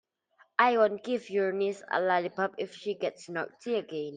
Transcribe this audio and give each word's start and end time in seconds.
I 0.57 0.79
won't 0.79 1.03
give 1.03 1.29
your 1.29 1.51
niece 1.51 1.83
a 1.91 2.01
lollipop 2.01 2.55
if 2.57 2.73
she 2.73 2.95
gets 2.95 3.29
naughty 3.29 3.75
again. 3.75 4.09